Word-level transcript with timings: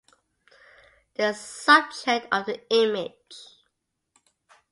The 1.13 1.31
subject 1.33 2.25
of 2.31 2.47
the 2.47 2.59
image. 2.71 3.59